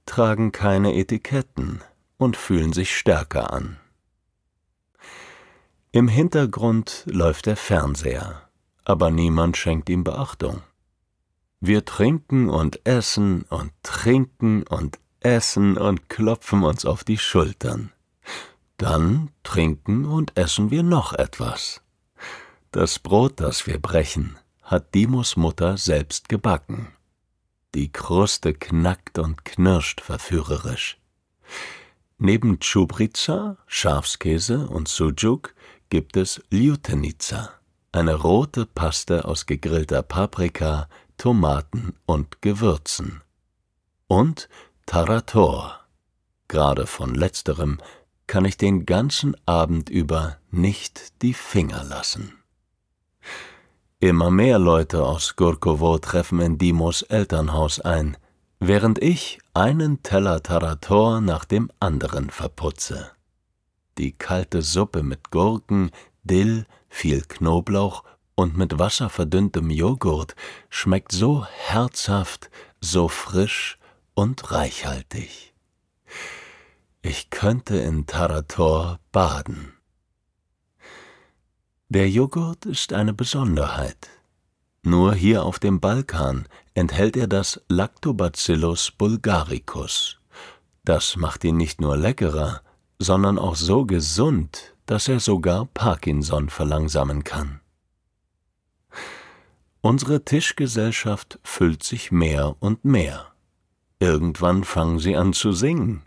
tragen 0.05 0.53
keine 0.53 0.95
Etiketten 0.95 1.83
und 2.19 2.37
fühlen 2.37 2.75
sich 2.75 2.95
stärker 2.95 3.55
an. 3.55 3.79
Im 5.93 6.09
Hintergrund 6.09 7.05
läuft 7.07 7.47
der 7.47 7.57
Fernseher, 7.57 8.43
aber 8.85 9.11
niemand 9.11 9.57
schenkt 9.57 9.89
ihm 9.89 10.05
Beachtung. 10.05 10.61
Wir 11.61 11.87
trinken 11.87 12.51
und 12.51 12.87
essen 12.87 13.45
und 13.49 13.73
trinken 13.83 14.63
und 14.65 14.99
essen 15.21 15.79
und 15.79 16.11
klopfen 16.11 16.65
uns 16.65 16.85
auf 16.85 17.05
die 17.05 17.17
Schultern. 17.17 17.93
Dann 18.77 19.31
trinken 19.43 20.05
und 20.05 20.37
essen 20.37 20.71
wir 20.71 20.83
noch 20.83 21.15
etwas. 21.15 21.81
Das 22.73 22.99
Brot, 22.99 23.41
das 23.41 23.67
wir 23.67 23.81
brechen, 23.81 24.37
hat 24.65 24.95
Dimos 24.95 25.37
Mutter 25.37 25.77
selbst 25.77 26.29
gebacken. 26.29 26.89
Die 27.75 27.93
Kruste 27.93 28.55
knackt 28.55 29.19
und 29.19 29.45
knirscht 29.45 30.01
verführerisch. 30.01 30.99
Neben 32.19 32.61
Tschubrica, 32.61 33.59
Schafskäse 33.67 34.69
und 34.69 34.89
Sujuk 34.89 35.55
gibt 35.91 36.17
es 36.17 36.43
Ljutenica, 36.51 37.51
eine 37.93 38.15
rote 38.15 38.67
Paste 38.67 39.25
aus 39.25 39.47
gegrillter 39.47 40.03
Paprika, 40.03 40.89
Tomaten 41.19 41.95
und 42.07 42.41
Gewürzen. 42.41 43.23
Und 44.07 44.49
Tarator. 44.87 45.81
Gerade 46.49 46.87
von 46.87 47.15
letzterem 47.15 47.79
kann 48.27 48.45
ich 48.45 48.57
den 48.57 48.87
ganzen 48.87 49.37
Abend 49.47 49.91
über 49.91 50.39
nicht 50.51 51.23
die 51.23 51.35
Finger 51.35 51.85
lassen. 51.85 52.39
Immer 54.05 54.31
mehr 54.31 54.59
Leute 54.59 55.03
aus 55.03 55.35
Gurkowo 55.35 55.97
treffen 55.97 56.39
in 56.39 56.59
Dimos 56.59 57.01
Elternhaus 57.01 57.81
ein, 57.81 58.19
während 58.61 59.03
ich 59.03 59.39
einen 59.55 60.03
Teller 60.03 60.43
Tarator 60.43 61.23
nach 61.23 61.47
dem 61.47 61.71
anderen 61.81 62.29
verputze. 62.29 63.13
Die 63.97 64.13
kalte 64.13 64.61
Suppe 64.61 65.03
mit 65.03 65.31
Gurken, 65.31 65.91
Dill, 66.23 66.67
viel 66.91 67.23
Knoblauch 67.23 68.05
und 68.35 68.59
mit 68.59 68.79
Wasser 68.79 69.09
verdünntem 69.09 69.71
Joghurt 69.71 70.37
schmeckt 70.69 71.13
so 71.13 71.47
herzhaft, 71.47 72.51
so 72.83 73.09
frisch 73.09 73.79
und 74.13 74.53
reichhaltig. 74.53 75.55
Ich 77.01 77.31
könnte 77.31 77.79
in 77.79 78.05
Tarator 78.05 78.99
baden. 79.13 79.74
Der 81.95 82.11
Joghurt 82.11 82.67
ist 82.67 82.93
eine 82.93 83.15
Besonderheit. 83.15 84.11
Nur 84.83 85.15
hier 85.15 85.45
auf 85.45 85.61
dem 85.61 85.79
Balkan 85.79 86.49
enthält 86.75 87.17
er 87.17 87.29
das 87.29 87.63
Lactobacillus 87.69 88.91
bulgaricus. 88.91 90.19
Das 90.85 91.15
macht 91.15 91.45
ihn 91.45 91.57
nicht 91.57 91.81
nur 91.81 91.97
leckerer, 91.97 92.63
sondern 92.99 93.39
auch 93.39 93.55
so 93.55 93.87
gesund, 93.87 94.75
dass 94.87 95.07
er 95.07 95.21
sogar 95.21 95.67
Parkinson 95.67 96.49
verlangsamen 96.49 97.23
kann. 97.23 97.61
Unsere 99.81 100.25
Tischgesellschaft 100.25 101.39
füllt 101.45 101.85
sich 101.85 102.11
mehr 102.11 102.57
und 102.59 102.85
mehr. 102.85 103.29
Irgendwann 104.01 104.65
fangen 104.65 104.99
sie 104.99 105.15
an 105.15 105.33
zu 105.33 105.53
singen. 105.53 106.03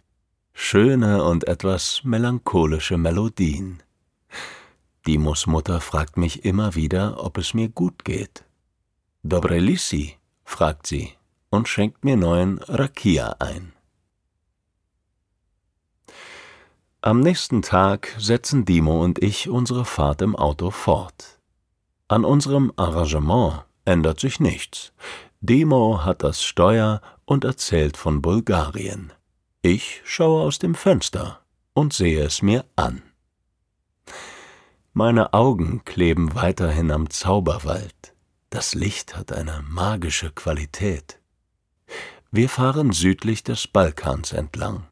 Schöne 0.51 1.23
und 1.23 1.47
etwas 1.47 2.01
melancholische 2.03 2.97
Melodien. 2.97 3.81
Dimos 5.07 5.47
Mutter 5.47 5.79
fragt 5.79 6.17
mich 6.17 6.43
immer 6.43 6.75
wieder, 6.75 7.23
ob 7.23 7.37
es 7.37 7.53
mir 7.53 7.69
gut 7.69 8.03
geht. 8.03 8.43
Dobre 9.23 9.57
lisi, 9.57 10.17
fragt 10.43 10.85
sie 10.85 11.13
und 11.49 11.69
schenkt 11.69 12.03
mir 12.03 12.17
neuen 12.17 12.57
Rakia 12.57 13.37
ein. 13.39 13.71
Am 16.99 17.21
nächsten 17.21 17.61
Tag 17.61 18.13
setzen 18.17 18.65
Dimo 18.65 19.01
und 19.01 19.23
ich 19.23 19.47
unsere 19.47 19.85
Fahrt 19.85 20.21
im 20.21 20.35
Auto 20.35 20.71
fort. 20.71 21.39
An 22.09 22.25
unserem 22.25 22.73
Arrangement 22.75 23.63
ändert 23.85 24.19
sich 24.19 24.41
nichts. 24.41 24.91
Dimo 25.39 26.03
hat 26.03 26.21
das 26.21 26.43
Steuer 26.43 27.01
und 27.23 27.45
erzählt 27.45 27.95
von 27.95 28.21
Bulgarien. 28.21 29.13
Ich 29.61 30.01
schaue 30.03 30.43
aus 30.43 30.59
dem 30.59 30.75
Fenster 30.75 31.39
und 31.73 31.93
sehe 31.93 32.23
es 32.23 32.41
mir 32.41 32.65
an. 32.75 33.03
Meine 34.99 35.35
Augen 35.35 35.85
kleben 35.85 36.33
weiterhin 36.33 36.89
am 36.89 37.11
Zauberwald. 37.11 38.15
Das 38.49 38.73
Licht 38.73 39.15
hat 39.15 39.31
eine 39.31 39.63
magische 39.69 40.31
Qualität. 40.31 41.19
Wir 42.31 42.49
fahren 42.49 42.91
südlich 42.91 43.43
des 43.43 43.67
Balkans 43.67 44.31
entlang. 44.31 44.87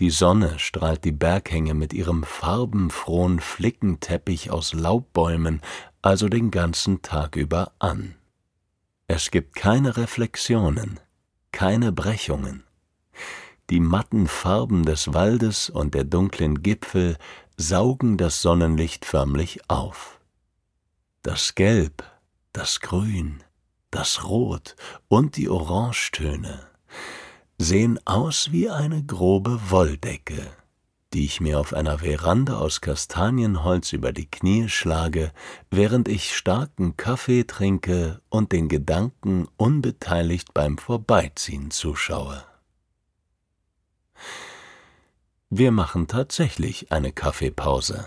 Die 0.00 0.10
Sonne 0.10 0.58
strahlt 0.58 1.04
die 1.04 1.12
Berghänge 1.12 1.74
mit 1.74 1.92
ihrem 1.92 2.24
farbenfrohen 2.24 3.38
Flickenteppich 3.38 4.50
aus 4.50 4.72
Laubbäumen 4.72 5.60
also 6.02 6.28
den 6.28 6.50
ganzen 6.50 7.02
Tag 7.02 7.36
über 7.36 7.70
an. 7.78 8.16
Es 9.06 9.30
gibt 9.30 9.54
keine 9.54 9.96
Reflexionen, 9.96 10.98
keine 11.52 11.92
Brechungen. 11.92 12.64
Die 13.70 13.78
matten 13.78 14.26
Farben 14.26 14.84
des 14.84 15.14
Waldes 15.14 15.70
und 15.70 15.94
der 15.94 16.02
dunklen 16.02 16.60
Gipfel 16.60 17.18
saugen 17.60 18.16
das 18.16 18.40
Sonnenlicht 18.40 19.04
förmlich 19.04 19.68
auf. 19.68 20.20
Das 21.22 21.56
Gelb, 21.56 22.04
das 22.52 22.80
Grün, 22.80 23.42
das 23.90 24.24
Rot 24.24 24.76
und 25.08 25.36
die 25.36 25.48
Orangetöne 25.48 26.68
sehen 27.58 27.98
aus 28.04 28.52
wie 28.52 28.70
eine 28.70 29.02
grobe 29.02 29.58
Wolldecke, 29.70 30.46
die 31.12 31.24
ich 31.24 31.40
mir 31.40 31.58
auf 31.58 31.74
einer 31.74 31.98
Veranda 31.98 32.58
aus 32.58 32.80
Kastanienholz 32.80 33.92
über 33.92 34.12
die 34.12 34.30
Knie 34.30 34.68
schlage, 34.68 35.32
während 35.68 36.06
ich 36.06 36.36
starken 36.36 36.96
Kaffee 36.96 37.42
trinke 37.42 38.20
und 38.28 38.52
den 38.52 38.68
Gedanken 38.68 39.48
unbeteiligt 39.56 40.54
beim 40.54 40.78
Vorbeiziehen 40.78 41.72
zuschaue. 41.72 42.44
Wir 45.50 45.72
machen 45.72 46.08
tatsächlich 46.08 46.92
eine 46.92 47.10
Kaffeepause. 47.10 48.06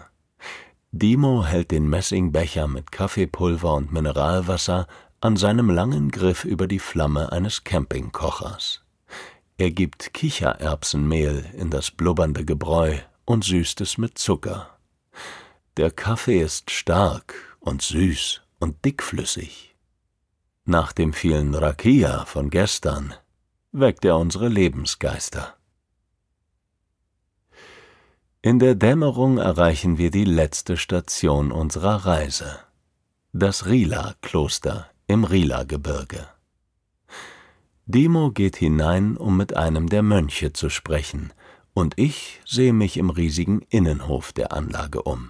Dimo 0.92 1.44
hält 1.44 1.72
den 1.72 1.90
Messingbecher 1.90 2.68
mit 2.68 2.92
Kaffeepulver 2.92 3.74
und 3.74 3.92
Mineralwasser 3.92 4.86
an 5.22 5.38
seinem 5.38 5.72
langen 5.72 6.12
Griff 6.12 6.46
über 6.46 6.68
die 6.68 6.78
Flamme 6.78 7.32
eines 7.32 7.64
Campingkochers. 7.64 8.84
Er 9.58 9.72
gibt 9.72 10.14
Kichererbsenmehl 10.14 11.46
in 11.58 11.72
das 11.72 11.90
blubbernde 11.90 12.46
Gebräu 12.46 12.98
und 13.26 13.44
süßt 13.44 13.82
es 13.82 13.98
mit 13.98 14.20
Zucker. 14.20 14.78
Der 15.78 15.90
Kaffee 15.90 16.42
ist 16.42 16.70
stark 16.70 17.34
und 17.60 17.82
süß 17.82 18.42
und 18.60 18.86
dickflüssig. 18.86 19.76
Nach 20.66 20.92
dem 20.92 21.12
vielen 21.12 21.56
Rakia 21.56 22.26
von 22.26 22.52
gestern 22.52 23.16
weckt 23.72 24.06
er 24.06 24.18
unsere 24.18 24.48
Lebensgeister. 24.48 25.56
In 28.44 28.58
der 28.58 28.74
Dämmerung 28.74 29.38
erreichen 29.38 30.00
wir 30.00 30.10
die 30.10 30.26
letzte 30.26 30.76
Station 30.76 31.52
unserer 31.52 32.08
Reise, 32.08 32.58
das 33.34 33.68
Rila-Kloster 33.68 34.90
im 35.06 35.26
Rila-Gebirge. 35.26 36.28
Demo 37.86 38.32
geht 38.32 38.56
hinein, 38.56 39.16
um 39.16 39.38
mit 39.38 39.56
einem 39.56 39.90
der 39.90 40.02
Mönche 40.02 40.54
zu 40.54 40.70
sprechen, 40.70 41.34
und 41.76 41.94
ich 42.00 42.42
sehe 42.44 42.74
mich 42.74 42.98
im 42.98 43.12
riesigen 43.12 43.62
Innenhof 43.70 44.34
der 44.34 44.54
Anlage 44.54 45.04
um. 45.04 45.30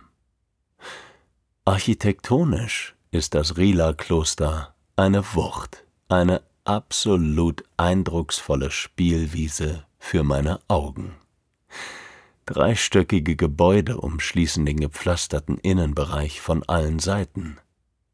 Architektonisch 1.65 2.95
ist 3.12 3.34
das 3.34 3.58
Rila-Kloster 3.58 4.74
eine 4.95 5.26
Wucht, 5.36 5.84
eine 6.08 6.43
absolut 6.63 7.65
eindrucksvolle 7.76 8.71
Spielwiese 8.71 9.84
für 10.00 10.24
meine 10.24 10.62
Augen. 10.69 11.15
Dreistöckige 12.45 13.36
Gebäude 13.36 13.97
umschließen 13.97 14.65
den 14.65 14.80
gepflasterten 14.80 15.58
Innenbereich 15.58 16.41
von 16.41 16.63
allen 16.63 16.99
Seiten. 16.99 17.58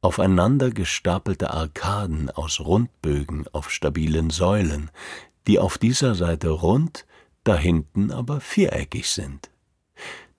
Aufeinander 0.01 0.69
gestapelte 0.69 1.51
Arkaden 1.51 2.29
aus 2.29 2.59
Rundbögen 2.59 3.45
auf 3.51 3.71
stabilen 3.71 4.29
Säulen, 4.29 4.91
die 5.47 5.59
auf 5.59 5.77
dieser 5.77 6.13
Seite 6.13 6.49
rund, 6.49 7.05
dahinten 7.43 8.11
aber 8.11 8.41
viereckig 8.41 9.09
sind. 9.09 9.49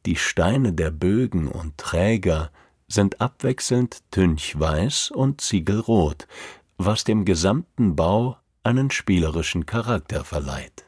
Die 0.06 0.16
Steine 0.16 0.72
der 0.72 0.90
Bögen 0.90 1.48
und 1.48 1.76
Träger 1.78 2.50
sind 2.86 3.20
abwechselnd 3.20 4.02
tünchweiß 4.10 5.10
und 5.10 5.40
ziegelrot, 5.40 6.26
was 6.76 7.04
dem 7.04 7.24
gesamten 7.24 7.96
Bau 7.96 8.36
einen 8.62 8.90
spielerischen 8.90 9.66
Charakter 9.66 10.24
verleiht. 10.24 10.87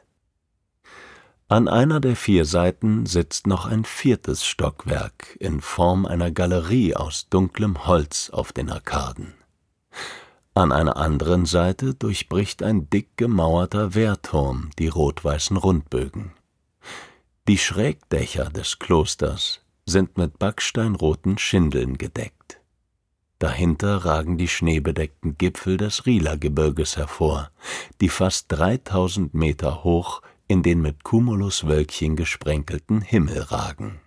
An 1.51 1.67
einer 1.67 1.99
der 1.99 2.15
vier 2.15 2.45
Seiten 2.45 3.05
sitzt 3.05 3.45
noch 3.45 3.65
ein 3.65 3.83
viertes 3.83 4.45
Stockwerk 4.45 5.35
in 5.37 5.59
Form 5.59 6.05
einer 6.05 6.31
Galerie 6.31 6.95
aus 6.95 7.27
dunklem 7.29 7.85
Holz 7.85 8.29
auf 8.29 8.53
den 8.53 8.69
Arkaden. 8.69 9.33
An 10.53 10.71
einer 10.71 10.95
anderen 10.95 11.45
Seite 11.45 11.93
durchbricht 11.93 12.63
ein 12.63 12.89
dick 12.89 13.17
gemauerter 13.17 13.95
Wehrturm 13.95 14.69
die 14.79 14.87
rot-weißen 14.87 15.57
Rundbögen. 15.57 16.31
Die 17.49 17.57
Schrägdächer 17.57 18.45
des 18.45 18.79
Klosters 18.79 19.59
sind 19.85 20.17
mit 20.17 20.39
backsteinroten 20.39 21.37
Schindeln 21.37 21.97
gedeckt. 21.97 22.61
Dahinter 23.39 24.05
ragen 24.05 24.37
die 24.37 24.47
schneebedeckten 24.47 25.37
Gipfel 25.37 25.75
des 25.75 26.05
Rila-Gebirges 26.05 26.95
hervor, 26.95 27.51
die 27.99 28.07
fast 28.07 28.45
3000 28.53 29.33
Meter 29.33 29.83
hoch 29.83 30.21
in 30.51 30.63
den 30.63 30.81
mit 30.81 31.05
Cumuluswölkchen 31.05 32.17
gesprenkelten 32.17 32.99
Himmel 32.99 33.39
ragen. 33.39 34.01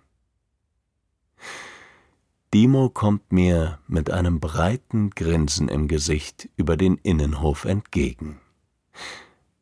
Dimo 2.53 2.89
kommt 2.89 3.31
mir 3.31 3.79
mit 3.87 4.11
einem 4.11 4.39
breiten 4.39 5.09
Grinsen 5.09 5.69
im 5.69 5.87
Gesicht 5.87 6.47
über 6.55 6.77
den 6.77 6.97
Innenhof 6.97 7.65
entgegen. 7.65 8.39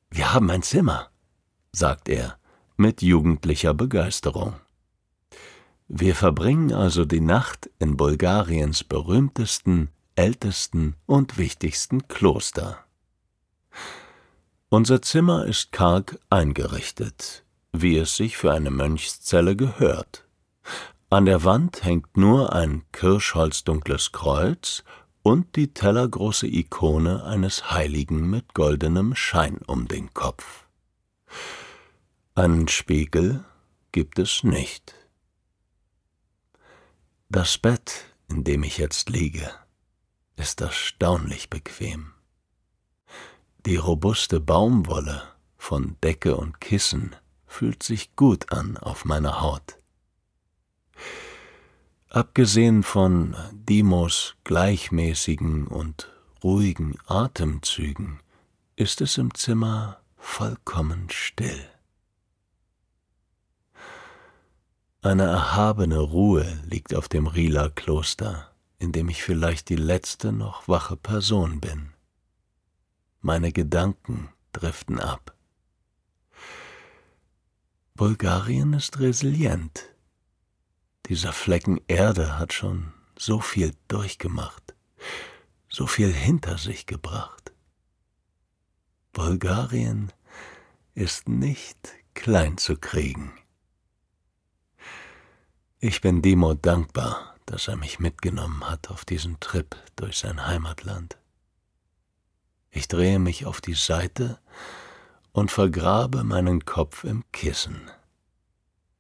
Wir 0.10 0.34
haben 0.34 0.50
ein 0.52 0.62
Zimmer, 0.62 1.10
sagt 1.72 2.10
er 2.10 2.38
mit 2.76 3.02
jugendlicher 3.02 3.74
Begeisterung. 3.74 4.56
Wir 5.88 6.16
verbringen 6.16 6.74
also 6.74 7.06
die 7.06 7.22
Nacht 7.22 7.70
in 7.80 7.96
Bulgariens 7.96 8.84
berühmtesten, 8.84 9.88
ältesten 10.16 10.98
und 11.06 11.38
wichtigsten 11.38 12.10
Kloster. 12.10 12.84
Unser 14.74 15.04
Zimmer 15.04 15.46
ist 15.46 15.72
karg 15.72 16.18
eingerichtet, 16.32 17.46
wie 17.74 17.96
es 17.96 18.16
sich 18.16 18.38
für 18.38 18.52
eine 18.52 18.72
Mönchszelle 18.72 19.56
gehört. 19.56 20.28
An 21.12 21.26
der 21.26 21.44
Wand 21.44 21.84
hängt 21.84 22.18
nur 22.18 22.54
ein 22.54 22.84
kirschholzdunkles 22.92 24.14
Kreuz 24.14 24.84
und 25.22 25.58
die 25.58 25.76
tellergroße 25.76 26.48
Ikone 26.48 27.24
eines 27.24 27.70
Heiligen 27.70 28.28
mit 28.28 28.56
goldenem 28.56 29.14
Schein 29.14 29.60
um 29.68 29.88
den 29.88 30.12
Kopf. 30.16 30.66
Einen 32.34 32.68
Spiegel 32.68 33.46
gibt 33.92 34.18
es 34.18 34.44
nicht. 34.44 34.96
Das 37.30 37.60
Bett, 37.60 38.06
in 38.28 38.44
dem 38.44 38.64
ich 38.64 38.80
jetzt 38.80 39.12
liege, 39.12 39.52
ist 40.36 40.62
erstaunlich 40.62 41.52
bequem. 41.52 42.13
Die 43.66 43.78
robuste 43.78 44.42
Baumwolle 44.42 45.24
von 45.56 45.96
Decke 46.04 46.36
und 46.36 46.60
Kissen 46.60 47.16
fühlt 47.48 47.82
sich 47.82 48.14
gut 48.18 48.52
an 48.52 48.76
auf 48.76 49.06
meiner 49.06 49.40
Haut. 49.40 49.80
Abgesehen 52.10 52.84
von 52.84 53.38
Dimos 53.54 54.36
gleichmäßigen 54.44 55.68
und 55.68 56.12
ruhigen 56.44 56.98
Atemzügen 57.08 58.20
ist 58.76 59.00
es 59.00 59.18
im 59.18 59.34
Zimmer 59.34 60.02
vollkommen 60.18 61.08
still. 61.10 61.70
Eine 65.02 65.24
erhabene 65.24 66.00
Ruhe 66.00 66.62
liegt 66.66 66.94
auf 66.94 67.08
dem 67.08 67.28
Rila-Kloster, 67.28 68.52
in 68.78 68.92
dem 68.92 69.08
ich 69.08 69.24
vielleicht 69.24 69.70
die 69.70 69.78
letzte 69.78 70.34
noch 70.34 70.68
wache 70.68 70.98
Person 70.98 71.62
bin 71.62 71.93
meine 73.24 73.54
Gedanken 73.54 74.30
driften 74.52 75.00
ab. 75.00 75.36
Bulgarien 77.96 78.74
ist 78.74 79.00
resilient. 79.00 79.86
Dieser 81.06 81.32
Flecken 81.32 81.80
Erde 81.88 82.38
hat 82.38 82.52
schon 82.54 82.94
so 83.18 83.40
viel 83.40 83.74
durchgemacht, 83.88 84.76
so 85.70 85.88
viel 85.88 86.12
hinter 86.12 86.58
sich 86.58 86.86
gebracht. 86.86 87.54
Bulgarien 89.14 90.12
ist 90.94 91.30
nicht 91.30 91.94
klein 92.14 92.58
zu 92.58 92.76
kriegen. 92.78 93.32
Ich 95.80 96.02
bin 96.02 96.22
Dimo 96.22 96.56
dankbar, 96.56 97.36
dass 97.46 97.68
er 97.68 97.78
mich 97.78 98.00
mitgenommen 98.00 98.70
hat 98.70 98.90
auf 98.90 99.06
diesen 99.06 99.40
Trip 99.40 99.76
durch 99.96 100.18
sein 100.18 100.46
Heimatland. 100.46 101.18
Ich 102.76 102.88
drehe 102.88 103.20
mich 103.20 103.46
auf 103.46 103.62
die 103.62 103.76
Seite 103.76 104.40
und 105.32 105.52
vergrabe 105.52 106.24
meinen 106.24 106.66
Kopf 106.66 107.04
im 107.04 107.24
Kissen. 107.32 107.92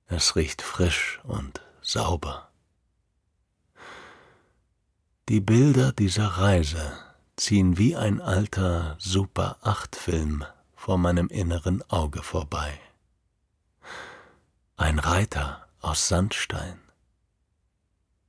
Es 0.05 0.35
riecht 0.35 0.61
frisch 0.61 1.19
und 1.23 1.61
sauber. 1.81 2.49
Die 5.27 5.41
Bilder 5.41 5.91
dieser 5.91 6.27
Reise 6.27 6.93
ziehen 7.35 7.79
wie 7.79 7.95
ein 7.95 8.21
alter 8.21 8.95
Super-8-Film 8.99 10.45
vor 10.75 10.99
meinem 10.99 11.29
inneren 11.29 11.81
Auge 11.89 12.21
vorbei. 12.21 12.79
Ein 14.77 14.99
Reiter 14.99 15.67
aus 15.81 16.09
Sandstein, 16.09 16.79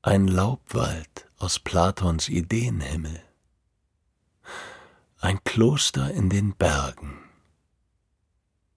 ein 0.01 0.27
Laubwald 0.27 1.29
aus 1.37 1.59
Platons 1.59 2.31
Ideenhimmel, 2.31 3.23
ein 5.25 5.43
Kloster 5.43 6.11
in 6.11 6.29
den 6.29 6.55
Bergen, 6.55 7.19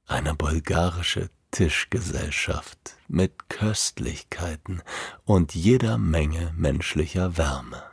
eine 0.05 0.33
bulgarische 0.33 1.29
Tischgesellschaft 1.51 2.95
mit 3.10 3.49
Köstlichkeiten 3.49 4.81
und 5.25 5.55
jeder 5.55 5.97
Menge 5.97 6.53
menschlicher 6.55 7.36
Wärme. 7.36 7.83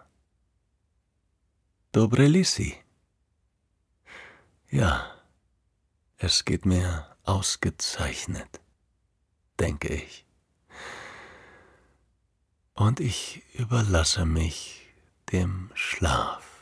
Dobrelisi. 1.90 2.76
Ja, 4.70 5.10
es 6.18 6.44
geht 6.44 6.64
mir 6.64 7.08
ausgezeichnet, 7.24 8.60
denke 9.58 9.92
ich. 9.94 10.24
Und 12.74 13.00
ich 13.00 13.42
überlasse 13.54 14.24
mich 14.24 14.86
dem 15.32 15.72
Schlaf. 15.74 16.53